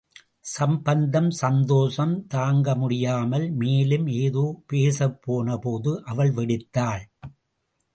சம்பந்தம், 0.51 1.29
சந்தோஷம் 1.31 2.27
தாங்க, 2.27 2.75
முடியாமல் 2.75 3.51
மேலும் 3.51 4.07
ஏதோ 4.07 4.45
பேசப்போனபோது, 4.73 5.93
அவள் 6.05 6.33
வெடித்தாள். 6.33 7.05